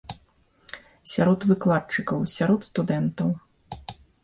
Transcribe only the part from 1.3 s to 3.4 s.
выкладчыкаў, сярод студэнтаў.